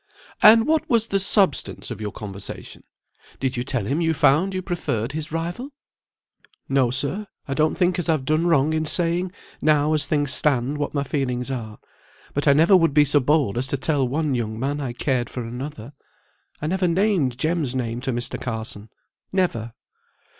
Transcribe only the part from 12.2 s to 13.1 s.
but I never would be